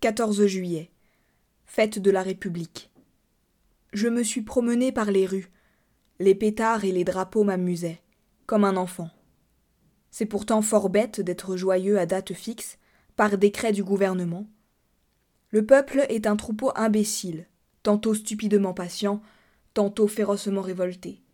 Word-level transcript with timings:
14 0.00 0.46
juillet. 0.46 0.92
Fête 1.66 1.98
de 1.98 2.12
la 2.12 2.22
République. 2.22 2.92
Je 3.92 4.06
me 4.06 4.22
suis 4.22 4.42
promené 4.42 4.92
par 4.92 5.10
les 5.10 5.26
rues. 5.26 5.50
Les 6.20 6.36
pétards 6.36 6.84
et 6.84 6.92
les 6.92 7.02
drapeaux 7.02 7.42
m'amusaient, 7.42 8.00
comme 8.46 8.62
un 8.62 8.76
enfant. 8.76 9.10
C'est 10.12 10.24
pourtant 10.24 10.62
fort 10.62 10.88
bête 10.88 11.20
d'être 11.20 11.56
joyeux 11.56 11.98
à 11.98 12.06
date 12.06 12.32
fixe, 12.32 12.78
par 13.16 13.38
décret 13.38 13.72
du 13.72 13.82
gouvernement. 13.82 14.46
Le 15.50 15.66
peuple 15.66 16.06
est 16.08 16.28
un 16.28 16.36
troupeau 16.36 16.70
imbécile, 16.76 17.48
tantôt 17.82 18.14
stupidement 18.14 18.74
patient, 18.74 19.20
tantôt 19.74 20.06
férocement 20.06 20.62
révolté. 20.62 21.24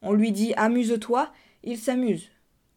On 0.00 0.14
lui 0.14 0.32
dit 0.32 0.54
amuse-toi, 0.56 1.30
il 1.62 1.76
s'amuse. 1.76 2.30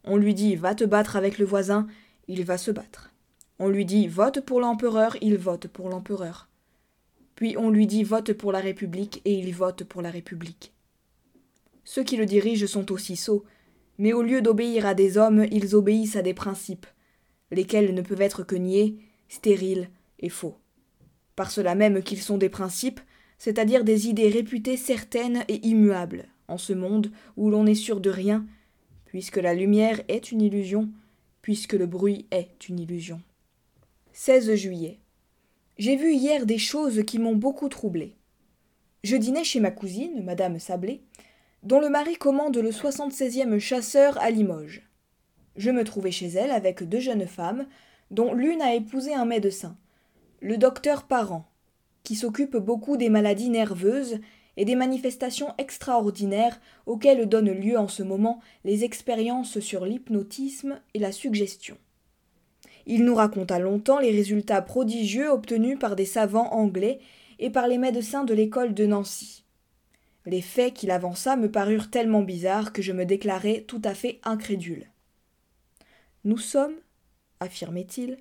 On 0.04 0.18
lui 0.18 0.34
dit 0.34 0.58
va 0.58 0.76
te 0.76 0.84
battre 0.84 1.16
avec 1.16 1.38
le 1.38 1.46
voisin, 1.46 1.88
il 2.28 2.44
va 2.44 2.58
se 2.58 2.72
battre. 2.72 3.15
On 3.58 3.70
lui 3.70 3.86
dit 3.86 4.08
vote 4.08 4.42
pour 4.42 4.60
l'empereur, 4.60 5.16
il 5.22 5.38
vote 5.38 5.68
pour 5.68 5.88
l'empereur. 5.88 6.50
Puis 7.36 7.56
on 7.58 7.70
lui 7.70 7.88
dit 7.88 8.04
vote 8.04 8.34
pour 8.34 8.52
la 8.52 8.60
République 8.60 9.22
et 9.24 9.34
il 9.34 9.54
vote 9.54 9.86
pour 9.86 10.02
la 10.02 10.12
République. 10.12 10.74
Ceux 11.86 12.04
qui 12.04 12.18
le 12.18 12.26
dirigent 12.26 12.68
sont 12.68 12.92
aussi 12.92 13.16
sots, 13.16 13.46
mais 13.98 14.12
au 14.12 14.24
lieu 14.24 14.42
d'obéir 14.42 14.86
à 14.86 14.94
des 14.94 15.18
hommes, 15.18 15.46
ils 15.52 15.74
obéissent 15.74 16.18
à 16.18 16.22
des 16.22 16.34
principes, 16.34 16.86
lesquels 17.52 17.94
ne 17.94 18.02
peuvent 18.02 18.22
être 18.22 18.44
que 18.44 18.56
niais, 18.56 18.96
stériles 19.30 19.90
et 20.20 20.30
faux. 20.30 20.58
Par 21.38 21.50
cela 21.50 21.76
même 21.76 22.04
qu'ils 22.04 22.22
sont 22.22 22.38
des 22.38 22.50
principes, 22.50 23.00
c'est-à-dire 23.38 23.84
des 23.84 24.10
idées 24.10 24.30
réputées 24.30 24.78
certaines 24.78 25.46
et 25.48 25.66
immuables, 25.66 26.26
en 26.50 26.58
ce 26.58 26.74
monde 26.74 27.12
où 27.38 27.50
l'on 27.50 27.64
n'est 27.64 27.76
sûr 27.76 28.02
de 28.02 28.10
rien, 28.10 28.46
puisque 29.06 29.38
la 29.38 29.54
lumière 29.54 30.02
est 30.10 30.32
une 30.32 30.42
illusion, 30.42 30.90
puisque 31.42 31.74
le 31.74 31.86
bruit 31.86 32.26
est 32.32 32.68
une 32.68 32.80
illusion. 32.80 33.22
16 34.18 34.56
juillet. 34.56 35.02
J'ai 35.78 35.98
vu 35.98 36.14
hier 36.14 36.46
des 36.46 36.58
choses 36.58 37.04
qui 37.06 37.20
m'ont 37.20 37.36
beaucoup 37.36 37.68
troublé. 37.68 38.16
Je 39.04 39.18
dînais 39.18 39.44
chez 39.44 39.60
ma 39.60 39.72
cousine, 39.72 40.24
madame 40.24 40.58
Sablé, 40.58 41.04
dont 41.64 41.82
le 41.82 41.90
mari 41.90 42.16
commande 42.16 42.56
le 42.56 42.70
76e 42.70 43.60
chasseur 43.60 44.18
à 44.22 44.30
Limoges. 44.30 44.90
Je 45.58 45.70
me 45.70 45.84
trouvais 45.84 46.12
chez 46.12 46.28
elle 46.28 46.52
avec 46.52 46.84
deux 46.84 47.02
jeunes 47.02 47.28
femmes, 47.28 47.68
dont 48.10 48.34
l'une 48.34 48.62
a 48.62 48.74
épousé 48.74 49.14
un 49.14 49.26
médecin, 49.26 49.78
le 50.40 50.58
docteur 50.58 51.04
Parent, 51.04 51.46
qui 52.04 52.16
s'occupe 52.16 52.56
beaucoup 52.56 52.96
des 52.96 53.10
maladies 53.10 53.50
nerveuses 53.50 54.22
et 54.56 54.64
des 54.64 54.76
manifestations 54.76 55.54
extraordinaires 55.58 56.62
auxquelles 56.86 57.28
donnent 57.28 57.52
lieu 57.52 57.78
en 57.78 57.90
ce 57.90 58.02
moment 58.02 58.40
les 58.64 58.86
expériences 58.86 59.60
sur 59.60 59.86
l'hypnotisme 59.86 60.80
et 60.94 61.00
la 61.00 61.12
suggestion. 61.12 61.78
Il 62.86 63.04
nous 63.04 63.16
raconta 63.16 63.60
longtemps 63.60 64.00
les 64.00 64.12
résultats 64.12 64.62
prodigieux 64.62 65.30
obtenus 65.30 65.80
par 65.80 65.96
des 65.96 66.06
savants 66.06 66.52
anglais 66.54 67.00
et 67.40 67.50
par 67.50 67.68
les 67.68 67.78
médecins 67.78 68.24
de 68.24 68.34
l'école 68.34 68.74
de 68.74 68.86
Nancy. 68.86 69.44
Les 70.26 70.42
faits 70.42 70.74
qu'il 70.74 70.92
avança 70.92 71.36
me 71.36 71.52
parurent 71.52 71.90
tellement 71.90 72.22
bizarres 72.22 72.74
que 72.74 72.82
je 72.82 72.94
me 72.94 73.06
déclarai 73.06 73.64
tout 73.68 73.82
à 73.84 73.94
fait 73.94 74.20
incrédule. 74.24 74.90
Nous 76.24 76.38
sommes, 76.38 76.76
affirmait-il, 77.40 78.18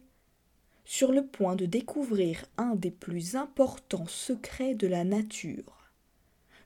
sur 0.85 1.13
le 1.13 1.25
point 1.25 1.57
de 1.57 1.65
découvrir 1.65 2.45
un 2.59 2.75
des 2.75 2.91
plus 2.91 3.37
importants 3.37 4.07
secrets 4.07 4.75
de 4.75 4.87
la 4.87 5.05
nature 5.05 5.85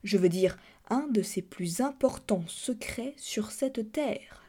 je 0.03 0.17
veux 0.17 0.29
dire 0.29 0.57
un 0.89 1.07
de 1.07 1.21
ses 1.21 1.41
plus 1.41 1.81
importants 1.81 2.45
secrets 2.47 3.13
sur 3.17 3.51
cette 3.51 3.91
terre, 3.91 4.43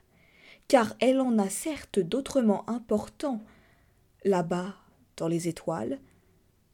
car 0.70 0.94
elle 1.00 1.20
en 1.20 1.36
a 1.38 1.50
certes 1.50 1.98
d'autrement 1.98 2.70
importants 2.70 3.42
là-bas 4.22 4.76
dans 5.16 5.26
les 5.26 5.48
étoiles, 5.48 5.98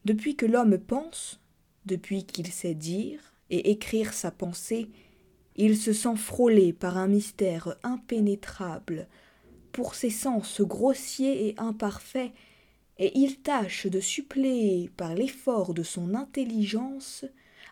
depuis 0.05 0.37
que 0.37 0.45
l'homme 0.45 0.77
pense, 0.77 1.41
depuis 1.87 2.27
qu'il 2.27 2.49
sait 2.49 2.75
dire 2.75 3.33
et 3.49 3.71
écrire 3.71 4.13
sa 4.13 4.31
pensée, 4.31 4.91
il 5.57 5.79
se 5.79 5.95
sent 5.95 6.17
frôlé 6.17 6.75
par 6.75 6.99
un 6.99 7.09
mystère 7.09 7.75
impénétrable, 7.83 9.09
pour 9.73 9.95
ses 9.95 10.11
sens 10.11 10.61
grossiers 10.61 11.49
et 11.49 11.55
imparfaits, 11.57 12.33
et 12.99 13.19
il 13.19 13.39
tâche 13.39 13.87
de 13.87 14.01
suppléer 14.01 14.91
par 14.99 15.15
l'effort 15.15 15.73
de 15.73 15.83
son 15.83 16.15
intelligence 16.15 17.25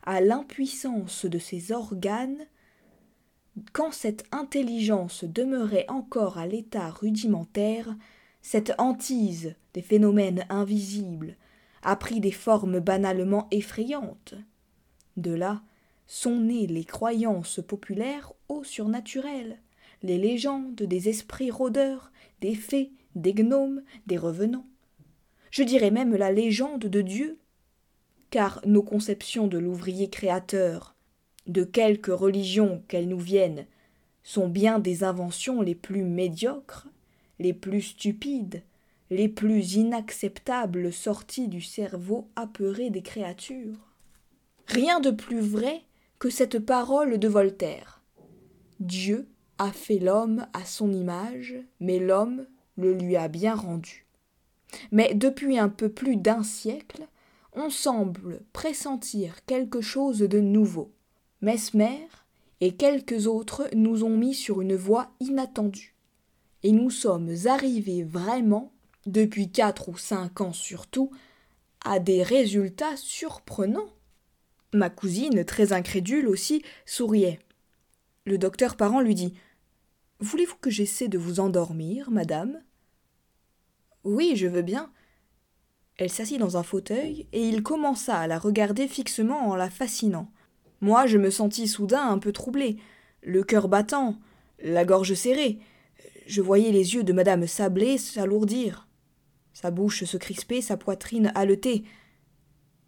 à 0.04 0.22
l'impuissance 0.22 1.26
de 1.26 1.38
ses 1.38 1.70
organes, 1.70 2.46
quand 3.72 3.92
cette 3.92 4.24
intelligence 4.32 5.24
demeurait 5.24 5.86
encore 5.88 6.38
à 6.38 6.46
l'état 6.46 6.90
rudimentaire, 6.90 7.94
cette 8.42 8.74
hantise 8.78 9.54
des 9.74 9.82
phénomènes 9.82 10.44
invisibles 10.48 11.36
a 11.82 11.96
pris 11.96 12.20
des 12.20 12.32
formes 12.32 12.80
banalement 12.80 13.48
effrayantes. 13.50 14.34
De 15.16 15.32
là 15.32 15.62
sont 16.06 16.38
nées 16.38 16.66
les 16.66 16.84
croyances 16.84 17.60
populaires 17.66 18.32
au 18.48 18.64
surnaturel, 18.64 19.60
les 20.02 20.18
légendes 20.18 20.74
des 20.74 21.08
esprits 21.08 21.50
rôdeurs, 21.50 22.12
des 22.40 22.54
fées, 22.54 22.92
des 23.14 23.32
gnomes, 23.32 23.82
des 24.06 24.18
revenants. 24.18 24.66
Je 25.50 25.62
dirais 25.62 25.90
même 25.90 26.14
la 26.16 26.32
légende 26.32 26.86
de 26.86 27.00
Dieu 27.00 27.38
car 28.30 28.60
nos 28.66 28.82
conceptions 28.82 29.46
de 29.46 29.58
l'ouvrier 29.58 30.10
créateur, 30.10 30.93
de 31.46 31.64
quelque 31.64 32.10
religion 32.10 32.82
qu'elles 32.88 33.08
nous 33.08 33.18
viennent, 33.18 33.66
sont 34.22 34.48
bien 34.48 34.78
des 34.78 35.04
inventions 35.04 35.60
les 35.60 35.74
plus 35.74 36.02
médiocres, 36.02 36.88
les 37.38 37.52
plus 37.52 37.82
stupides, 37.82 38.62
les 39.10 39.28
plus 39.28 39.74
inacceptables 39.74 40.92
sorties 40.92 41.48
du 41.48 41.60
cerveau 41.60 42.28
apeuré 42.36 42.90
des 42.90 43.02
créatures. 43.02 43.94
Rien 44.66 45.00
de 45.00 45.10
plus 45.10 45.40
vrai 45.40 45.82
que 46.18 46.30
cette 46.30 46.58
parole 46.58 47.18
de 47.18 47.28
Voltaire. 47.28 48.02
Dieu 48.80 49.28
a 49.58 49.70
fait 49.72 49.98
l'homme 49.98 50.46
à 50.52 50.64
son 50.64 50.92
image, 50.92 51.54
mais 51.80 51.98
l'homme 51.98 52.46
le 52.76 52.94
lui 52.94 53.16
a 53.16 53.28
bien 53.28 53.54
rendu. 53.54 54.06
Mais 54.90 55.14
depuis 55.14 55.58
un 55.58 55.68
peu 55.68 55.88
plus 55.88 56.16
d'un 56.16 56.42
siècle, 56.42 57.06
on 57.52 57.70
semble 57.70 58.40
pressentir 58.52 59.44
quelque 59.44 59.80
chose 59.80 60.18
de 60.18 60.40
nouveau. 60.40 60.92
Mesmer 61.44 62.08
et 62.62 62.74
quelques 62.74 63.26
autres 63.26 63.68
nous 63.74 64.02
ont 64.02 64.16
mis 64.16 64.32
sur 64.32 64.62
une 64.62 64.74
voie 64.74 65.10
inattendue. 65.20 65.94
Et 66.62 66.72
nous 66.72 66.88
sommes 66.88 67.34
arrivés 67.44 68.02
vraiment, 68.02 68.72
depuis 69.04 69.50
quatre 69.50 69.90
ou 69.90 69.98
cinq 69.98 70.40
ans 70.40 70.54
surtout, 70.54 71.10
à 71.84 71.98
des 71.98 72.22
résultats 72.22 72.96
surprenants. 72.96 73.92
Ma 74.72 74.88
cousine, 74.88 75.44
très 75.44 75.74
incrédule 75.74 76.28
aussi, 76.28 76.62
souriait. 76.86 77.40
Le 78.24 78.38
docteur 78.38 78.74
parent 78.74 79.02
lui 79.02 79.14
dit 79.14 79.34
Voulez-vous 80.20 80.56
que 80.62 80.70
j'essaie 80.70 81.08
de 81.08 81.18
vous 81.18 81.40
endormir, 81.40 82.10
madame? 82.10 82.62
Oui, 84.02 84.32
je 84.34 84.46
veux 84.46 84.62
bien. 84.62 84.90
Elle 85.98 86.10
s'assit 86.10 86.38
dans 86.38 86.56
un 86.56 86.62
fauteuil, 86.62 87.28
et 87.34 87.46
il 87.46 87.62
commença 87.62 88.18
à 88.18 88.26
la 88.26 88.38
regarder 88.38 88.88
fixement 88.88 89.50
en 89.50 89.56
la 89.56 89.68
fascinant. 89.68 90.32
Moi, 90.84 91.06
je 91.06 91.16
me 91.16 91.30
sentis 91.30 91.66
soudain 91.66 92.10
un 92.10 92.18
peu 92.18 92.30
troublé, 92.30 92.76
le 93.22 93.42
cœur 93.42 93.68
battant, 93.68 94.18
la 94.62 94.84
gorge 94.84 95.14
serrée. 95.14 95.58
Je 96.26 96.42
voyais 96.42 96.72
les 96.72 96.94
yeux 96.94 97.02
de 97.02 97.14
madame 97.14 97.46
Sablé 97.46 97.96
s'alourdir, 97.96 98.86
sa 99.54 99.70
bouche 99.70 100.04
se 100.04 100.18
crisper, 100.18 100.60
sa 100.60 100.76
poitrine 100.76 101.32
haleter. 101.34 101.84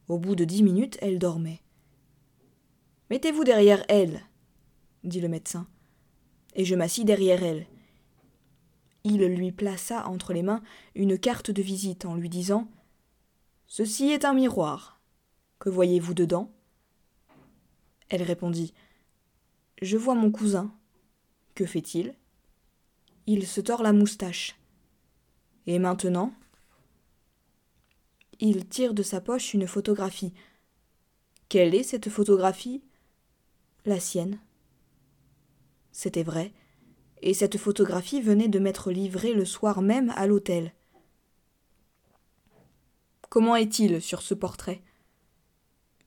Au 0.09 0.19
bout 0.19 0.37
de 0.37 0.45
dix 0.45 0.63
minutes, 0.63 0.99
elle 1.01 1.19
dormait. 1.19 1.63
Mettez-vous 3.09 3.45
derrière 3.45 3.83
elle, 3.89 4.21
dit 5.03 5.23
le 5.23 5.29
médecin. 5.29 5.67
Et 6.55 6.67
je 6.67 6.75
m'assis 6.75 7.07
derrière 7.07 7.43
elle. 7.43 7.65
Il 9.05 9.25
lui 9.25 9.53
plaça 9.53 10.07
entre 10.07 10.35
les 10.35 10.43
mains 10.43 10.63
une 10.95 11.19
carte 11.19 11.51
de 11.51 11.63
visite 11.63 12.05
en 12.05 12.15
lui 12.15 12.29
disant 12.29 12.69
Ceci 13.67 14.11
est 14.11 14.27
un 14.27 14.35
miroir. 14.35 15.01
Que 15.59 15.71
voyez-vous 15.71 16.13
dedans? 16.13 16.53
Elle 18.09 18.23
répondit 18.23 18.73
Je 19.83 19.97
vois 19.97 20.15
mon 20.15 20.31
cousin. 20.31 20.73
Que 21.55 21.67
fait-il? 21.67 22.15
Il 23.27 23.47
se 23.47 23.61
tord 23.61 23.83
la 23.83 23.93
moustache. 23.93 24.57
Et 25.67 25.79
maintenant? 25.79 26.33
Il 28.39 28.69
tire 28.69 28.95
de 28.95 29.03
sa 29.03 29.21
poche 29.21 29.55
une 29.55 29.67
photographie. 29.67 30.33
Quelle 31.49 31.75
est 31.75 31.83
cette 31.83 32.09
photographie? 32.09 32.83
La 33.85 33.99
sienne. 33.99 34.39
C'était 35.91 36.23
vrai, 36.23 36.53
et 37.23 37.35
cette 37.35 37.57
photographie 37.57 38.21
venait 38.21 38.49
de 38.49 38.59
m'être 38.59 38.91
livrée 38.91 39.33
le 39.33 39.45
soir 39.45 39.81
même 39.81 40.13
à 40.17 40.27
l'hôtel. 40.27 40.75
Comment 43.31 43.57
est-il 43.57 44.03
sur 44.03 44.23
ce 44.23 44.35
portrait? 44.35 44.83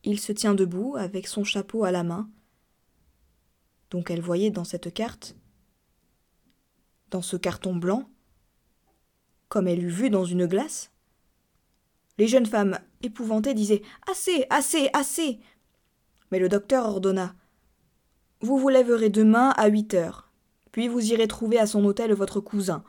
Il 0.03 0.19
se 0.19 0.31
tient 0.31 0.55
debout 0.55 0.95
avec 0.97 1.27
son 1.27 1.43
chapeau 1.43 1.83
à 1.83 1.91
la 1.91 2.03
main. 2.03 2.29
Donc 3.89 4.11
elle 4.11 4.21
voyait 4.21 4.51
dans 4.51 4.63
cette 4.63 4.93
carte, 4.93 5.35
dans 7.09 7.21
ce 7.21 7.35
carton 7.35 7.75
blanc, 7.75 8.09
comme 9.49 9.67
elle 9.67 9.83
eût 9.83 9.89
vu 9.89 10.09
dans 10.09 10.25
une 10.25 10.45
glace 10.45 10.91
Les 12.17 12.27
jeunes 12.27 12.45
femmes, 12.45 12.79
épouvantées, 13.01 13.53
disaient 13.53 13.81
Assez, 14.09 14.45
assez, 14.49 14.89
assez. 14.93 15.39
Mais 16.31 16.39
le 16.39 16.47
docteur 16.47 16.85
ordonna 16.85 17.35
Vous 18.41 18.57
vous 18.57 18.69
lèverez 18.69 19.09
demain 19.09 19.49
à 19.57 19.67
huit 19.67 19.95
heures, 19.95 20.31
puis 20.71 20.87
vous 20.87 21.11
irez 21.11 21.27
trouver 21.27 21.59
à 21.59 21.65
son 21.65 21.83
hôtel 21.83 22.13
votre 22.13 22.39
cousin, 22.39 22.83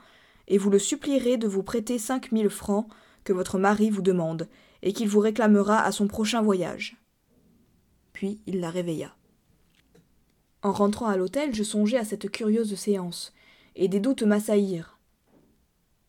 et 0.47 0.59
vous 0.59 0.71
le 0.71 0.79
supplierez 0.79 1.39
de 1.39 1.49
vous 1.49 1.63
prêter 1.63 1.99
cinq 1.99 2.31
mille 2.31 2.51
francs 2.51 2.87
que 3.25 3.33
votre 3.33 3.59
mari 3.59 3.89
vous 3.91 4.03
demande, 4.03 4.49
et 4.83 4.93
qu'il 4.93 5.09
vous 5.09 5.21
réclamera 5.21 5.83
à 5.83 5.93
son 5.93 6.07
prochain 6.07 6.43
voyage. 6.43 7.00
Puis 8.21 8.39
il 8.47 8.61
la 8.61 8.69
réveilla. 8.69 9.17
En 10.61 10.73
rentrant 10.73 11.07
à 11.07 11.17
l'hôtel, 11.17 11.55
je 11.55 11.63
songeais 11.63 11.97
à 11.97 12.05
cette 12.05 12.31
curieuse 12.31 12.75
séance, 12.75 13.33
et 13.77 13.89
des 13.89 13.99
doutes 13.99 14.25
m'assaillirent. 14.25 14.99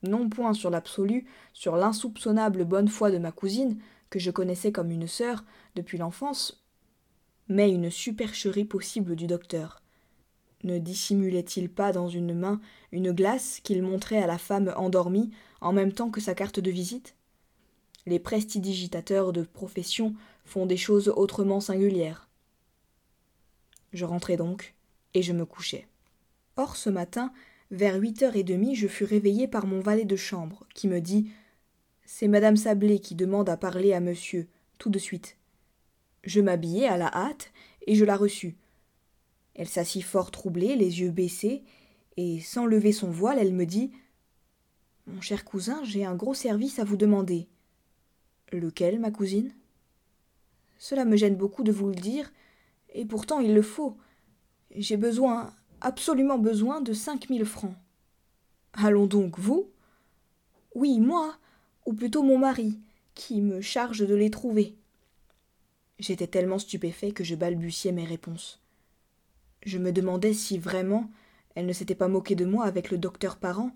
Non 0.03 0.27
point 0.27 0.53
sur 0.53 0.69
l'absolu, 0.69 1.25
sur 1.53 1.77
l'insoupçonnable 1.77 2.65
bonne 2.65 2.89
foi 2.89 3.11
de 3.11 3.17
ma 3.17 3.31
cousine, 3.31 3.79
que 4.09 4.19
je 4.19 4.29
connaissais 4.29 4.73
comme 4.73 4.91
une 4.91 5.07
sœur 5.07 5.45
depuis 5.75 5.97
l'enfance, 5.97 6.65
mais 7.47 7.71
une 7.71 7.89
supercherie 7.89 8.65
possible 8.65 9.15
du 9.15 9.25
docteur. 9.25 9.81
Ne 10.65 10.79
dissimulait-il 10.79 11.69
pas 11.69 11.93
dans 11.93 12.09
une 12.09 12.33
main 12.33 12.59
une 12.91 13.13
glace 13.13 13.61
qu'il 13.63 13.81
montrait 13.83 14.21
à 14.21 14.27
la 14.27 14.37
femme 14.37 14.73
endormie 14.75 15.31
en 15.61 15.71
même 15.71 15.93
temps 15.93 16.09
que 16.09 16.19
sa 16.19 16.35
carte 16.35 16.59
de 16.59 16.71
visite? 16.71 17.15
Les 18.05 18.19
prestidigitateurs 18.19 19.31
de 19.31 19.43
profession 19.43 20.15
font 20.45 20.65
des 20.65 20.77
choses 20.77 21.09
autrement 21.09 21.59
singulières. 21.59 22.29
Je 23.93 24.05
rentrai 24.05 24.37
donc, 24.37 24.73
et 25.13 25.21
je 25.21 25.33
me 25.33 25.45
couchai. 25.45 25.87
Or 26.57 26.75
ce 26.75 26.89
matin, 26.89 27.31
vers 27.69 27.95
huit 27.95 28.23
heures 28.23 28.35
et 28.35 28.43
demie, 28.43 28.75
je 28.75 28.87
fus 28.87 29.03
réveillé 29.03 29.47
par 29.47 29.65
mon 29.65 29.79
valet 29.79 30.05
de 30.05 30.15
chambre, 30.15 30.65
qui 30.73 30.87
me 30.87 30.99
dit 30.99 31.29
C'est 32.05 32.27
madame 32.27 32.57
Sablé 32.57 32.99
qui 32.99 33.15
demande 33.15 33.49
à 33.49 33.57
parler 33.57 33.93
à 33.93 33.99
monsieur, 33.99 34.47
tout 34.77 34.89
de 34.89 34.99
suite. 34.99 35.37
Je 36.23 36.41
m'habillai 36.41 36.87
à 36.87 36.97
la 36.97 37.07
hâte, 37.07 37.51
et 37.87 37.95
je 37.95 38.05
la 38.05 38.15
reçus. 38.15 38.55
Elle 39.53 39.67
s'assit 39.67 40.03
fort 40.03 40.31
troublée, 40.31 40.75
les 40.75 41.01
yeux 41.01 41.11
baissés, 41.11 41.63
et 42.17 42.39
sans 42.39 42.65
lever 42.65 42.91
son 42.91 43.09
voile, 43.09 43.39
elle 43.39 43.53
me 43.53 43.65
dit 43.65 43.91
Mon 45.07 45.21
cher 45.21 45.45
cousin, 45.45 45.83
j'ai 45.83 46.05
un 46.05 46.15
gros 46.15 46.33
service 46.33 46.79
à 46.79 46.83
vous 46.83 46.97
demander. 46.97 47.47
Lequel, 48.51 48.99
ma 48.99 49.11
cousine? 49.11 49.53
Cela 50.77 51.05
me 51.05 51.15
gêne 51.15 51.35
beaucoup 51.35 51.63
de 51.63 51.71
vous 51.71 51.87
le 51.87 51.95
dire, 51.95 52.31
et 52.93 53.05
pourtant 53.05 53.39
il 53.39 53.53
le 53.53 53.61
faut. 53.61 53.97
J'ai 54.75 54.97
besoin, 54.97 55.53
absolument 55.79 56.37
besoin 56.37 56.81
de 56.81 56.93
cinq 56.93 57.29
mille 57.29 57.45
francs. 57.45 57.75
Allons 58.73 59.05
donc, 59.05 59.39
vous? 59.39 59.69
Oui, 60.75 60.99
moi, 60.99 61.37
ou 61.85 61.93
plutôt 61.93 62.23
mon 62.23 62.37
mari, 62.37 62.79
qui 63.13 63.41
me 63.41 63.61
charge 63.61 64.07
de 64.07 64.15
les 64.15 64.31
trouver. 64.31 64.75
J'étais 65.99 66.27
tellement 66.27 66.59
stupéfait 66.59 67.11
que 67.11 67.23
je 67.23 67.35
balbutiais 67.35 67.91
mes 67.91 68.05
réponses. 68.05 68.61
Je 69.63 69.77
me 69.77 69.91
demandais 69.91 70.33
si 70.33 70.57
vraiment 70.57 71.09
elle 71.53 71.65
ne 71.65 71.73
s'était 71.73 71.95
pas 71.95 72.07
moquée 72.07 72.35
de 72.35 72.45
moi 72.45 72.65
avec 72.65 72.89
le 72.89 72.97
docteur 72.97 73.37
parent, 73.37 73.71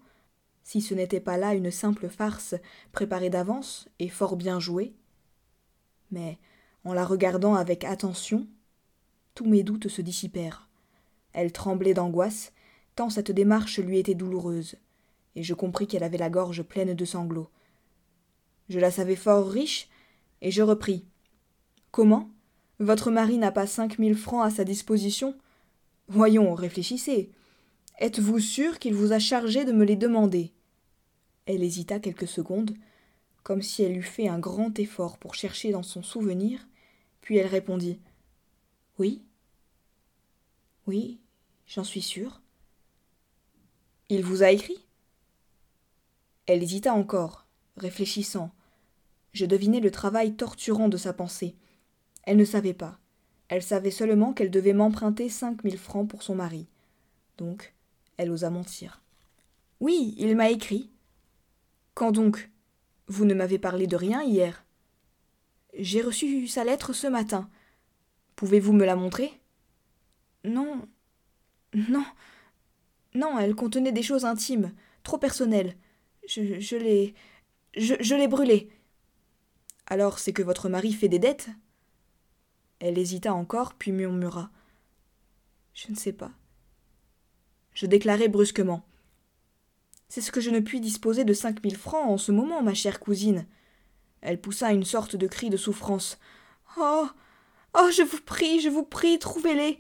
si 0.65 0.81
ce 0.81 0.95
n'était 0.95 1.21
pas 1.21 1.37
là 1.37 1.53
une 1.53 1.71
simple 1.71 2.09
farce 2.09 2.55
préparée 2.91 3.29
d'avance 3.29 3.87
et 3.99 4.09
fort 4.09 4.35
bien 4.35 4.59
jouée. 4.59 4.93
Mais, 6.11 6.39
en 6.83 6.93
la 6.93 7.05
regardant 7.05 7.53
avec 7.53 7.83
attention, 7.83 8.47
tous 9.35 9.45
mes 9.45 9.63
doutes 9.63 9.87
se 9.87 10.01
dissipèrent. 10.01 10.67
Elle 11.33 11.51
tremblait 11.51 11.93
d'angoisse, 11.93 12.51
tant 12.95 13.11
cette 13.11 13.31
démarche 13.31 13.79
lui 13.79 13.99
était 13.99 14.15
douloureuse, 14.15 14.75
et 15.35 15.43
je 15.43 15.53
compris 15.53 15.85
qu'elle 15.85 16.03
avait 16.03 16.17
la 16.17 16.31
gorge 16.31 16.63
pleine 16.63 16.95
de 16.95 17.05
sanglots. 17.05 17.49
Je 18.67 18.79
la 18.79 18.89
savais 18.89 19.15
fort 19.15 19.47
riche, 19.47 19.87
et 20.41 20.49
je 20.49 20.63
repris. 20.63 21.05
Comment? 21.91 22.29
Votre 22.79 23.11
mari 23.11 23.37
n'a 23.37 23.51
pas 23.51 23.67
cinq 23.67 23.99
mille 23.99 24.17
francs 24.17 24.45
à 24.45 24.49
sa 24.49 24.63
disposition? 24.63 25.37
Voyons, 26.07 26.55
réfléchissez. 26.55 27.31
Êtes-vous 27.99 28.39
sûr 28.39 28.79
qu'il 28.79 28.93
vous 28.93 29.13
a 29.13 29.19
chargé 29.19 29.63
de 29.65 29.71
me 29.71 29.85
les 29.85 29.95
demander? 29.95 30.51
Elle 31.45 31.63
hésita 31.63 31.99
quelques 31.99 32.27
secondes, 32.27 32.75
comme 33.43 33.61
si 33.61 33.83
elle 33.83 33.97
eût 33.97 34.03
fait 34.03 34.27
un 34.27 34.39
grand 34.39 34.77
effort 34.79 35.17
pour 35.17 35.35
chercher 35.35 35.71
dans 35.71 35.83
son 35.83 36.03
souvenir, 36.03 36.67
puis 37.21 37.37
elle 37.37 37.47
répondit 37.47 37.99
oui. 38.97 39.21
Oui, 40.87 41.19
j'en 41.67 41.83
suis 41.83 42.01
sûre. 42.01 42.41
Il 44.07 44.23
vous 44.23 44.41
a 44.41 44.51
écrit? 44.51 44.85
Elle 46.45 46.63
hésita 46.63 46.93
encore, 46.93 47.45
réfléchissant. 47.75 48.51
Je 49.33 49.45
devinais 49.45 49.81
le 49.81 49.91
travail 49.91 50.35
torturant 50.35 50.87
de 50.87 50.97
sa 50.97 51.11
pensée. 51.11 51.55
Elle 52.23 52.37
ne 52.37 52.45
savait 52.45 52.73
pas. 52.73 52.99
Elle 53.49 53.63
savait 53.63 53.91
seulement 53.91 54.31
qu'elle 54.31 54.51
devait 54.51 54.73
m'emprunter 54.73 55.27
cinq 55.27 55.63
mille 55.63 55.77
francs 55.77 56.07
pour 56.07 56.23
son 56.23 56.35
mari. 56.35 56.67
Donc, 57.37 57.74
elle 58.17 58.31
osa 58.31 58.49
mentir. 58.49 59.01
Oui, 59.79 60.15
il 60.17 60.35
m'a 60.35 60.49
écrit. 60.49 60.89
Quand 61.93 62.11
donc 62.11 62.49
Vous 63.07 63.25
ne 63.25 63.33
m'avez 63.33 63.59
parlé 63.59 63.87
de 63.87 63.95
rien 63.95 64.23
hier? 64.23 64.65
J'ai 65.77 66.01
reçu 66.01 66.47
sa 66.47 66.63
lettre 66.63 66.93
ce 66.93 67.07
matin. 67.07 67.49
Pouvez-vous 68.35 68.73
me 68.73 68.85
la 68.85 68.95
montrer? 68.95 69.39
Non. 70.43 70.87
Non. 71.73 72.05
Non, 73.13 73.39
elle 73.39 73.55
contenait 73.55 73.91
des 73.91 74.03
choses 74.03 74.25
intimes, 74.25 74.73
trop 75.03 75.17
personnelles. 75.17 75.75
Je, 76.27 76.75
l'ai. 76.75 77.13
Je, 77.75 77.95
je 77.99 78.15
l'ai 78.15 78.27
brûlée. 78.27 78.69
Alors 79.85 80.19
c'est 80.19 80.33
que 80.33 80.41
votre 80.41 80.69
mari 80.69 80.93
fait 80.93 81.07
des 81.07 81.19
dettes? 81.19 81.49
Elle 82.79 82.97
hésita 82.97 83.33
encore, 83.33 83.73
puis 83.75 83.91
murmura. 83.91 84.49
Je 85.73 85.91
ne 85.91 85.95
sais 85.95 86.13
pas. 86.13 86.31
Je 87.75 87.85
déclarai 87.85 88.29
brusquement. 88.29 88.83
C'est 90.07 90.21
ce 90.21 90.31
que 90.31 90.41
je 90.41 90.49
ne 90.49 90.61
puis 90.61 90.79
disposer 90.79 91.25
de 91.25 91.33
cinq 91.33 91.63
mille 91.63 91.77
francs 91.77 92.07
en 92.07 92.17
ce 92.17 92.31
moment, 92.31 92.63
ma 92.63 92.73
chère 92.73 92.99
cousine. 92.99 93.45
Elle 94.21 94.41
poussa 94.41 94.71
une 94.71 94.85
sorte 94.85 95.15
de 95.15 95.27
cri 95.27 95.49
de 95.49 95.57
souffrance. 95.57 96.17
Oh. 96.77 97.07
Oh. 97.77 97.89
Je 97.95 98.01
vous 98.01 98.21
prie, 98.25 98.61
je 98.61 98.69
vous 98.69 98.83
prie, 98.83 99.19
trouvez-les. 99.19 99.79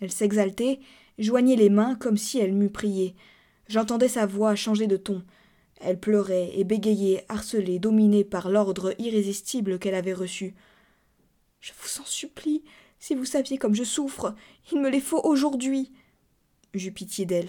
Elle 0.00 0.10
s'exaltait, 0.10 0.80
joignait 1.18 1.56
les 1.56 1.68
mains 1.68 1.94
comme 1.94 2.16
si 2.16 2.38
elle 2.38 2.54
m'eût 2.54 2.70
prié. 2.70 3.14
J'entendais 3.68 4.08
sa 4.08 4.24
voix 4.24 4.56
changer 4.56 4.86
de 4.86 4.96
ton. 4.96 5.22
Elle 5.80 6.00
pleurait 6.00 6.50
et 6.54 6.64
bégayait, 6.64 7.24
harcelée, 7.28 7.78
dominée 7.78 8.24
par 8.24 8.48
l'ordre 8.48 8.94
irrésistible 8.98 9.78
qu'elle 9.78 9.94
avait 9.94 10.14
reçu. 10.14 10.54
Je 11.60 11.72
vous 11.80 12.00
en 12.00 12.06
supplie, 12.06 12.64
si 12.98 13.14
vous 13.14 13.26
saviez 13.26 13.58
comme 13.58 13.74
je 13.74 13.84
souffre, 13.84 14.34
il 14.72 14.80
me 14.80 14.88
les 14.88 15.00
faut 15.00 15.20
aujourd'hui. 15.22 15.92
J'eus 16.74 16.92
pitié 16.92 17.26
d'elle. 17.26 17.48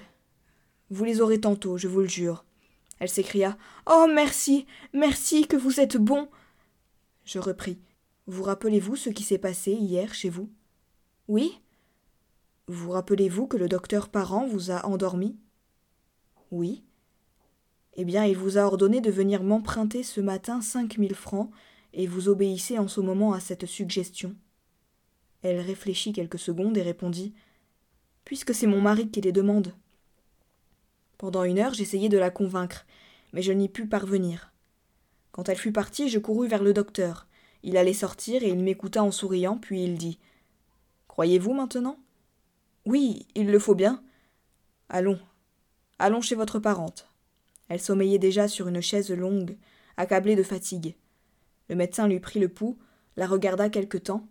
Vous 0.89 1.03
les 1.03 1.21
aurez 1.21 1.39
tantôt, 1.39 1.77
je 1.77 1.87
vous 1.87 2.01
le 2.01 2.07
jure. 2.07 2.43
Elle 2.99 3.09
s'écria. 3.09 3.57
Oh. 3.89 4.07
Merci. 4.13 4.65
Merci, 4.93 5.47
que 5.47 5.57
vous 5.57 5.79
êtes 5.79 5.97
bon. 5.97 6.29
Je 7.25 7.39
repris. 7.39 7.79
Vous 8.27 8.43
rappelez-vous 8.43 8.95
ce 8.95 9.09
qui 9.09 9.23
s'est 9.23 9.37
passé 9.37 9.71
hier 9.71 10.13
chez 10.13 10.29
vous? 10.29 10.49
Oui. 11.27 11.59
Vous 12.67 12.91
rappelez-vous 12.91 13.47
que 13.47 13.57
le 13.57 13.67
docteur 13.67 14.09
Parent 14.09 14.47
vous 14.47 14.71
a 14.71 14.85
endormi? 14.85 15.37
Oui. 16.51 16.83
Eh 17.95 18.05
bien, 18.05 18.25
il 18.25 18.37
vous 18.37 18.57
a 18.57 18.61
ordonné 18.61 19.01
de 19.01 19.11
venir 19.11 19.43
m'emprunter 19.43 20.03
ce 20.03 20.21
matin 20.21 20.61
cinq 20.61 20.97
mille 20.97 21.15
francs, 21.15 21.51
et 21.93 22.07
vous 22.07 22.29
obéissez 22.29 22.77
en 22.77 22.87
ce 22.87 23.01
moment 23.01 23.33
à 23.33 23.39
cette 23.39 23.65
suggestion. 23.65 24.35
Elle 25.41 25.59
réfléchit 25.59 26.13
quelques 26.13 26.39
secondes 26.39 26.77
et 26.77 26.81
répondit 26.81 27.33
Puisque 28.25 28.53
c'est 28.53 28.67
mon 28.67 28.81
mari 28.81 29.09
qui 29.09 29.21
les 29.21 29.31
demande. 29.31 29.73
Pendant 31.17 31.43
une 31.43 31.59
heure, 31.59 31.73
j'essayai 31.73 32.09
de 32.09 32.17
la 32.17 32.31
convaincre, 32.31 32.85
mais 33.33 33.41
je 33.41 33.51
n'y 33.51 33.69
pus 33.69 33.87
parvenir. 33.87 34.51
Quand 35.31 35.49
elle 35.49 35.57
fut 35.57 35.71
partie, 35.71 36.09
je 36.09 36.19
courus 36.19 36.49
vers 36.49 36.63
le 36.63 36.73
docteur. 36.73 37.27
Il 37.63 37.77
allait 37.77 37.93
sortir 37.93 38.43
et 38.43 38.49
il 38.49 38.63
m'écouta 38.63 39.03
en 39.03 39.11
souriant, 39.11 39.57
puis 39.57 39.83
il 39.83 39.97
dit 39.97 40.19
Croyez-vous 41.07 41.53
maintenant? 41.53 41.99
Oui, 42.85 43.27
il 43.35 43.51
le 43.51 43.59
faut 43.59 43.75
bien. 43.75 44.03
Allons. 44.89 45.19
Allons 45.99 46.21
chez 46.21 46.35
votre 46.35 46.59
parente. 46.59 47.07
Elle 47.69 47.79
sommeillait 47.79 48.17
déjà 48.17 48.47
sur 48.47 48.67
une 48.67 48.81
chaise 48.81 49.11
longue, 49.11 49.55
accablée 49.97 50.35
de 50.35 50.43
fatigue. 50.43 50.95
Le 51.69 51.75
médecin 51.75 52.07
lui 52.07 52.19
prit 52.19 52.39
le 52.39 52.49
pouls, 52.49 52.77
la 53.15 53.27
regarda 53.27 53.69
quelque 53.69 53.97
temps, 53.97 54.27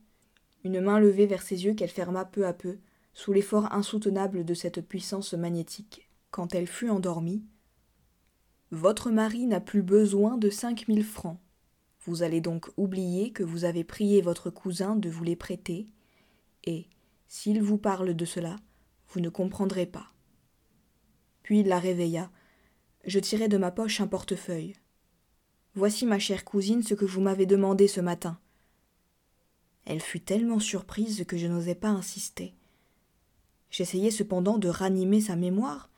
une 0.65 0.81
main 0.81 0.99
levée 0.99 1.27
vers 1.27 1.43
ses 1.43 1.65
yeux 1.65 1.75
qu'elle 1.75 1.89
ferma 1.89 2.25
peu 2.25 2.47
à 2.47 2.53
peu, 2.53 2.79
sous 3.21 3.35
l'effort 3.35 3.71
insoutenable 3.75 4.47
de 4.47 4.55
cette 4.55 4.81
puissance 4.81 5.35
magnétique. 5.35 6.09
Quand 6.31 6.55
elle 6.55 6.67
fut 6.67 6.89
endormie, 6.89 7.45
Votre 8.71 9.11
mari 9.11 9.47
n'a 9.47 9.61
plus 9.61 9.83
besoin 9.83 10.39
de 10.39 10.49
cinq 10.49 10.89
mille 10.89 11.05
francs. 11.05 11.39
Vous 12.07 12.23
allez 12.23 12.41
donc 12.41 12.71
oublier 12.79 13.31
que 13.31 13.43
vous 13.43 13.65
avez 13.65 13.85
prié 13.85 14.23
votre 14.23 14.49
cousin 14.49 14.97
de 14.97 15.11
vous 15.11 15.23
les 15.23 15.37
prêter, 15.37 15.89
et, 16.65 16.87
s'il 17.29 17.63
vous 17.63 17.77
parle 17.77 18.15
de 18.15 18.25
cela, 18.25 18.57
vous 19.09 19.21
ne 19.21 19.29
comprendrez 19.29 19.87
pas. 19.87 20.13
Puis 21.43 21.61
il 21.61 21.67
la 21.67 21.79
réveilla. 21.79 22.31
Je 23.05 23.19
tirai 23.19 23.49
de 23.49 23.59
ma 23.59 23.71
poche 23.71 24.01
un 24.01 24.07
portefeuille. 24.07 24.77
Voici, 25.75 26.07
ma 26.07 26.19
chère 26.19 26.45
cousine, 26.45 26.83
ce 26.83 26.95
que 26.95 27.05
vous 27.05 27.21
m'avez 27.21 27.45
demandé 27.45 27.87
ce 27.87 28.01
matin. 28.01 28.39
Elle 29.85 30.01
fut 30.01 30.21
tellement 30.21 30.61
surprise 30.61 31.25
que 31.27 31.37
je 31.37 31.49
n'osais 31.49 31.75
pas 31.75 31.89
insister. 31.89 32.55
J'essayai 33.71 34.11
cependant 34.11 34.59
de 34.59 34.69
ranimer 34.69 35.21
sa 35.21 35.37
mémoire, 35.37 35.91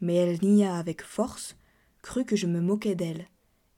mais 0.00 0.14
elle 0.14 0.38
nia 0.42 0.76
avec 0.76 1.02
force, 1.02 1.56
crut 2.02 2.26
que 2.26 2.36
je 2.36 2.46
me 2.46 2.60
moquais 2.60 2.94
d'elle, 2.94 3.26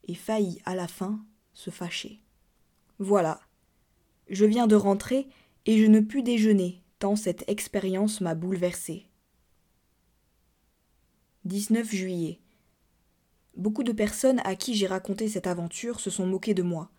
et 0.07 0.13
faillit 0.13 0.61
à 0.65 0.75
la 0.75 0.87
fin 0.87 1.23
se 1.53 1.69
fâcher. 1.69 2.21
Voilà. 2.99 3.41
Je 4.29 4.45
viens 4.45 4.67
de 4.67 4.75
rentrer 4.75 5.27
et 5.65 5.77
je 5.79 5.85
ne 5.85 5.99
pus 5.99 6.23
déjeuner, 6.23 6.83
tant 6.99 7.15
cette 7.15 7.43
expérience 7.49 8.21
m'a 8.21 8.35
bouleversée. 8.35 9.07
19 11.45 11.89
juillet. 11.89 12.39
Beaucoup 13.57 13.83
de 13.83 13.91
personnes 13.91 14.39
à 14.45 14.55
qui 14.55 14.75
j'ai 14.75 14.87
raconté 14.87 15.27
cette 15.27 15.47
aventure 15.47 15.99
se 15.99 16.09
sont 16.09 16.27
moquées 16.27 16.53
de 16.53 16.63
moi. 16.63 16.91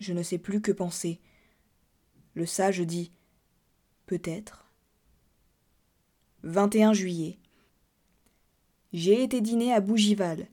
Je 0.00 0.12
ne 0.12 0.22
sais 0.22 0.38
plus 0.38 0.60
que 0.60 0.72
penser. 0.72 1.20
Le 2.34 2.46
sage 2.46 2.80
dit 2.80 3.12
Peut-être. 4.06 4.63
21 6.46 6.92
juillet. 6.92 7.38
J'ai 8.92 9.22
été 9.22 9.40
dîner 9.40 9.72
à 9.72 9.80
Bougival, 9.80 10.46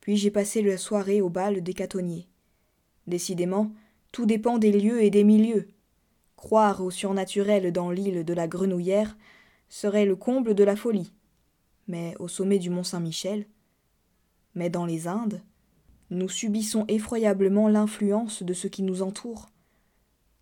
puis 0.00 0.16
j'ai 0.16 0.30
passé 0.30 0.62
la 0.62 0.78
soirée 0.78 1.20
au 1.20 1.28
bal 1.28 1.60
des 1.60 1.74
catonniers. 1.74 2.28
Décidément, 3.08 3.72
tout 4.12 4.26
dépend 4.26 4.58
des 4.58 4.70
lieux 4.70 5.02
et 5.02 5.10
des 5.10 5.24
milieux. 5.24 5.66
Croire 6.36 6.84
au 6.84 6.92
surnaturel 6.92 7.72
dans 7.72 7.90
l'île 7.90 8.24
de 8.24 8.32
la 8.32 8.46
Grenouillère 8.46 9.16
serait 9.68 10.06
le 10.06 10.14
comble 10.14 10.54
de 10.54 10.62
la 10.62 10.76
folie. 10.76 11.12
Mais 11.88 12.14
au 12.20 12.28
sommet 12.28 12.60
du 12.60 12.70
mont 12.70 12.84
Saint-Michel, 12.84 13.46
mais 14.54 14.70
dans 14.70 14.86
les 14.86 15.08
Indes, 15.08 15.42
nous 16.10 16.28
subissons 16.28 16.84
effroyablement 16.86 17.68
l'influence 17.68 18.44
de 18.44 18.52
ce 18.52 18.68
qui 18.68 18.84
nous 18.84 19.02
entoure. 19.02 19.48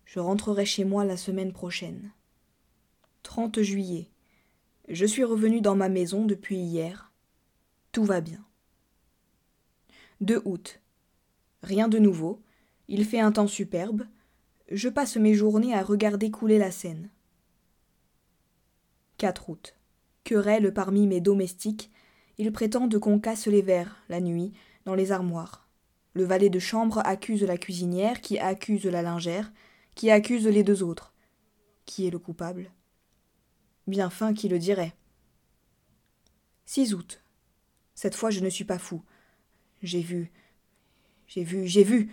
Je 0.05 0.19
rentrerai 0.19 0.67
chez 0.67 0.85
moi 0.85 1.03
la 1.03 1.17
semaine 1.17 1.51
prochaine. 1.51 2.11
30 3.23 3.59
juillet. 3.63 4.12
Je 4.87 5.05
suis 5.05 5.23
revenu 5.23 5.61
dans 5.61 5.75
ma 5.75 5.89
maison 5.89 6.25
depuis 6.25 6.57
hier. 6.57 7.11
Tout 7.91 8.03
va 8.03 8.21
bien. 8.21 8.43
2 10.21 10.41
août. 10.45 10.81
Rien 11.61 11.87
de 11.87 11.99
nouveau. 11.99 12.41
Il 12.87 13.05
fait 13.05 13.19
un 13.19 13.31
temps 13.31 13.47
superbe. 13.47 14.05
Je 14.69 14.89
passe 14.89 15.17
mes 15.17 15.33
journées 15.33 15.73
à 15.73 15.83
regarder 15.83 16.31
couler 16.31 16.57
la 16.57 16.71
Seine. 16.71 17.09
4 19.17 19.49
août. 19.49 19.75
Querelle 20.23 20.73
parmi 20.73 21.07
mes 21.07 21.21
domestiques 21.21 21.91
ils 22.37 22.51
prétendent 22.51 22.97
qu'on 22.97 23.19
casse 23.19 23.47
les 23.47 23.61
verres, 23.61 24.03
la 24.09 24.19
nuit, 24.19 24.53
dans 24.85 24.95
les 24.95 25.11
armoires. 25.11 25.67
Le 26.13 26.23
valet 26.23 26.49
de 26.49 26.59
chambre 26.59 27.01
accuse 27.05 27.43
la 27.43 27.57
cuisinière, 27.57 28.21
qui 28.21 28.39
accuse 28.39 28.85
la 28.85 29.01
lingère, 29.01 29.51
qui 29.95 30.09
accuse 30.09 30.47
les 30.47 30.63
deux 30.63 30.83
autres. 30.83 31.13
Qui 31.85 32.07
est 32.07 32.11
le 32.11 32.19
coupable? 32.19 32.71
Bien 33.87 34.09
fin 34.09 34.33
qui 34.33 34.47
le 34.47 34.59
dirait. 34.59 34.95
6 36.65 36.93
août. 36.93 37.21
Cette 37.95 38.15
fois 38.15 38.29
je 38.29 38.39
ne 38.39 38.49
suis 38.49 38.65
pas 38.65 38.79
fou. 38.79 39.03
J'ai 39.81 40.01
vu. 40.01 40.31
J'ai 41.27 41.43
vu, 41.43 41.67
j'ai 41.67 41.83
vu. 41.83 42.11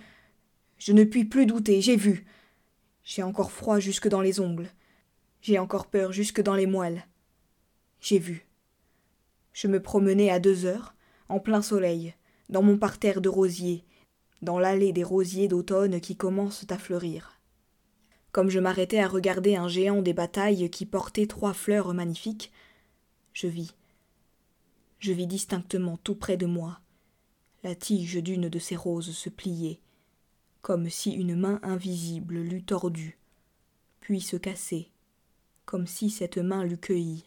Je 0.79 0.93
ne 0.93 1.05
puis 1.05 1.25
plus 1.25 1.47
douter, 1.47 1.81
j'ai 1.81 1.97
vu. 1.97 2.25
J'ai 3.05 3.23
encore 3.23 3.53
froid 3.53 3.79
jusque 3.79 4.09
dans 4.09 4.21
les 4.21 4.41
ongles. 4.41 4.71
J'ai 5.43 5.59
encore 5.59 5.87
peur 5.87 6.12
jusque 6.12 6.41
dans 6.41 6.55
les 6.55 6.67
moelles. 6.67 7.07
J'ai 8.00 8.19
vu. 8.19 8.47
Je 9.53 9.69
me 9.69 9.81
promenais 9.81 10.31
à 10.31 10.39
deux 10.39 10.65
heures, 10.65 10.95
en 11.29 11.39
plein 11.39 11.62
soleil, 11.62 12.15
dans 12.49 12.62
mon 12.62 12.79
parterre 12.79 13.21
de 13.21 13.29
rosiers, 13.29 13.85
dans 14.43 14.59
l'allée 14.59 14.93
des 14.93 15.05
rosiers 15.05 15.49
d'automne 15.49 16.00
qui 16.00 16.17
commencent 16.17 16.67
à 16.71 16.79
fleurir. 16.79 17.39
Comme 18.32 18.49
je 18.49 18.60
m'arrêtais 18.60 19.00
à 19.00 19.08
regarder 19.08 19.56
un 19.56 19.68
géant 19.68 20.02
des 20.02 20.12
batailles 20.12 20.70
qui 20.70 20.87
portait 20.87 21.26
trois 21.26 21.52
fleurs 21.52 21.92
magnifiques, 21.94 22.52
je 23.32 23.49
vis. 23.49 23.75
Je 24.99 25.12
vis 25.12 25.26
distinctement 25.26 25.96
tout 25.96 26.14
près 26.14 26.37
de 26.37 26.46
moi. 26.46 26.80
La 27.64 27.75
tige 27.75 28.22
d'une 28.22 28.49
de 28.49 28.58
ces 28.58 28.76
roses 28.76 29.10
se 29.10 29.28
plier, 29.28 29.80
comme 30.62 30.88
si 30.88 31.12
une 31.12 31.34
main 31.34 31.58
invisible 31.62 32.38
l'eût 32.38 32.62
tordue, 32.62 33.18
puis 34.00 34.20
se 34.20 34.37
casser, 34.37 34.90
comme 35.64 35.87
si 35.87 36.08
cette 36.08 36.38
main 36.38 36.64
l'eût 36.64 36.78
cueillie. 36.78 37.25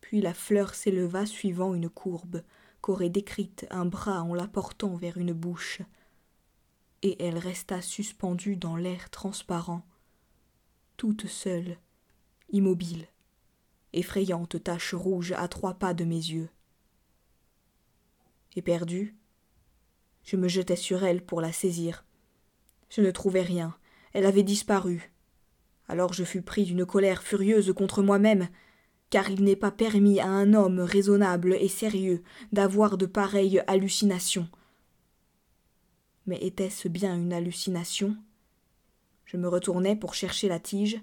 Puis 0.00 0.20
la 0.20 0.34
fleur 0.34 0.74
s'éleva 0.74 1.26
suivant 1.26 1.74
une 1.74 1.88
courbe 1.88 2.42
qu'aurait 2.80 3.10
décrite 3.10 3.66
un 3.70 3.84
bras 3.84 4.22
en 4.22 4.34
la 4.34 4.48
portant 4.48 4.96
vers 4.96 5.16
une 5.16 5.32
bouche, 5.32 5.82
et 7.02 7.22
elle 7.24 7.38
resta 7.38 7.80
suspendue 7.80 8.56
dans 8.56 8.76
l'air 8.76 9.10
transparent, 9.10 9.86
toute 10.96 11.26
seule, 11.26 11.78
immobile, 12.50 13.06
effrayante 13.92 14.62
tache 14.62 14.94
rouge 14.94 15.32
à 15.32 15.48
trois 15.48 15.74
pas 15.74 15.94
de 15.94 16.04
mes 16.04 16.14
yeux. 16.14 16.50
Éperdue, 18.56 19.16
je 20.24 20.36
me 20.36 20.48
jetai 20.48 20.76
sur 20.76 21.04
elle 21.04 21.24
pour 21.24 21.40
la 21.40 21.52
saisir. 21.52 22.04
Je 22.90 23.00
ne 23.00 23.10
trouvais 23.10 23.42
rien, 23.42 23.74
elle 24.12 24.26
avait 24.26 24.42
disparu. 24.42 25.12
Alors 25.88 26.12
je 26.12 26.24
fus 26.24 26.42
pris 26.42 26.64
d'une 26.64 26.84
colère 26.84 27.22
furieuse 27.22 27.72
contre 27.72 28.02
moi-même, 28.02 28.48
car 29.08 29.30
il 29.30 29.42
n'est 29.42 29.56
pas 29.56 29.72
permis 29.72 30.20
à 30.20 30.28
un 30.28 30.54
homme 30.54 30.80
raisonnable 30.80 31.54
et 31.54 31.68
sérieux 31.68 32.22
d'avoir 32.52 32.96
de 32.96 33.06
pareilles 33.06 33.62
hallucinations. 33.66 34.48
Mais 36.26 36.38
était-ce 36.44 36.88
bien 36.88 37.16
une 37.16 37.32
hallucination? 37.32 38.16
Je 39.24 39.36
me 39.36 39.48
retournai 39.48 39.96
pour 39.96 40.14
chercher 40.14 40.48
la 40.48 40.60
tige, 40.60 41.00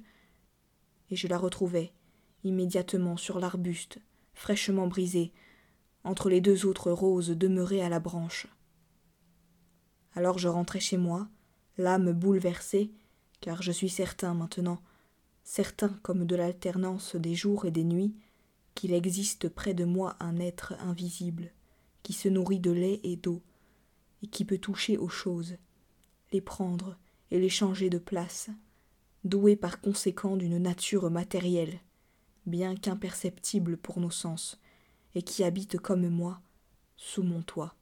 et 1.09 1.15
je 1.15 1.27
la 1.27 1.37
retrouvai 1.37 1.91
immédiatement 2.43 3.17
sur 3.17 3.39
l'arbuste, 3.39 3.99
fraîchement 4.33 4.87
brisé, 4.87 5.31
entre 6.03 6.29
les 6.29 6.39
deux 6.39 6.65
autres 6.65 6.91
roses 6.91 7.29
demeurées 7.29 7.81
à 7.81 7.89
la 7.89 7.99
branche. 7.99 8.47
Alors 10.15 10.37
je 10.37 10.47
rentrai 10.47 10.79
chez 10.79 10.97
moi, 10.97 11.27
l'âme 11.77 12.11
bouleversée, 12.11 12.91
car 13.41 13.61
je 13.61 13.71
suis 13.71 13.89
certain 13.89 14.33
maintenant 14.33 14.79
certain 15.47 15.97
comme 16.03 16.25
de 16.25 16.35
l'alternance 16.35 17.15
des 17.15 17.33
jours 17.33 17.63
et 17.65 17.71
des 17.71 17.85
nuits, 17.85 18.13
qu'il 18.75 18.93
existe 18.93 19.47
près 19.47 19.73
de 19.73 19.85
moi 19.85 20.17
un 20.19 20.39
être 20.39 20.73
invisible, 20.81 21.51
qui 22.03 22.11
se 22.11 22.27
nourrit 22.27 22.59
de 22.59 22.71
lait 22.71 22.99
et 23.03 23.15
d'eau, 23.15 23.41
et 24.23 24.27
qui 24.27 24.45
peut 24.45 24.57
toucher 24.57 24.97
aux 24.97 25.09
choses, 25.09 25.57
les 26.31 26.41
prendre 26.41 26.97
et 27.31 27.39
les 27.39 27.49
changer 27.49 27.89
de 27.89 27.97
place, 27.97 28.49
doué 29.23 29.55
par 29.55 29.81
conséquent 29.81 30.37
d'une 30.37 30.57
nature 30.57 31.09
matérielle, 31.09 31.79
bien 32.45 32.75
qu'imperceptible 32.75 33.77
pour 33.77 33.99
nos 33.99 34.11
sens, 34.11 34.59
et 35.15 35.21
qui 35.21 35.43
habite 35.43 35.77
comme 35.79 36.07
moi 36.09 36.41
sous 36.95 37.23
mon 37.23 37.41
toit. 37.41 37.75